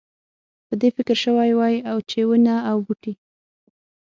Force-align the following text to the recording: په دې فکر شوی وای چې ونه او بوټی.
په 0.67 0.73
دې 0.81 0.89
فکر 0.97 1.15
شوی 1.23 1.51
وای 1.55 1.75
چې 2.09 2.19
ونه 2.27 2.55
او 2.69 2.77
بوټی. 2.85 3.13